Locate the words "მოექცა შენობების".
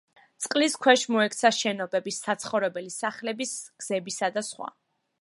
1.15-2.19